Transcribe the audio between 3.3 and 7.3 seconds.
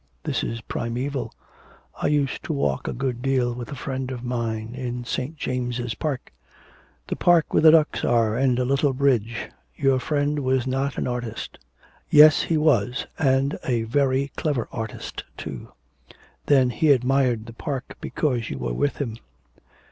with a friend of mine in St. James' Park.' 'The